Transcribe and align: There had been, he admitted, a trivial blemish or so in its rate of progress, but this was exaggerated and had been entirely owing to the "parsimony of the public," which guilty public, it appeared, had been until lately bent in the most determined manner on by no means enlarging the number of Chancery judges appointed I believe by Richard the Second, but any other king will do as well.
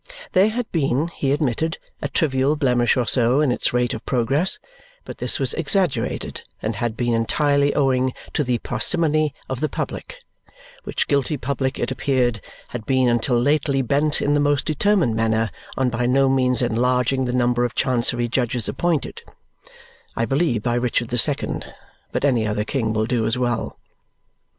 There 0.31 0.49
had 0.49 0.71
been, 0.71 1.09
he 1.09 1.31
admitted, 1.31 1.77
a 2.01 2.07
trivial 2.07 2.55
blemish 2.55 2.97
or 2.97 3.05
so 3.05 3.39
in 3.39 3.51
its 3.51 3.71
rate 3.71 3.93
of 3.93 4.03
progress, 4.03 4.57
but 5.05 5.19
this 5.19 5.37
was 5.39 5.53
exaggerated 5.53 6.41
and 6.59 6.75
had 6.77 6.97
been 6.97 7.13
entirely 7.13 7.75
owing 7.75 8.11
to 8.33 8.43
the 8.43 8.57
"parsimony 8.57 9.31
of 9.47 9.59
the 9.59 9.69
public," 9.69 10.17
which 10.85 11.07
guilty 11.07 11.37
public, 11.37 11.77
it 11.77 11.91
appeared, 11.91 12.41
had 12.69 12.83
been 12.87 13.07
until 13.07 13.37
lately 13.39 13.83
bent 13.83 14.23
in 14.23 14.33
the 14.33 14.39
most 14.39 14.65
determined 14.65 15.15
manner 15.15 15.51
on 15.77 15.91
by 15.91 16.07
no 16.07 16.27
means 16.27 16.63
enlarging 16.63 17.25
the 17.25 17.31
number 17.31 17.63
of 17.63 17.75
Chancery 17.75 18.27
judges 18.27 18.67
appointed 18.67 19.21
I 20.15 20.25
believe 20.25 20.63
by 20.63 20.73
Richard 20.73 21.09
the 21.09 21.19
Second, 21.19 21.75
but 22.11 22.25
any 22.25 22.47
other 22.47 22.63
king 22.63 22.91
will 22.91 23.05
do 23.05 23.27
as 23.27 23.37
well. 23.37 23.77